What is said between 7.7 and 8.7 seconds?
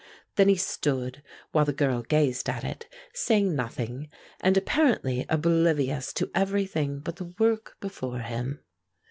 before him.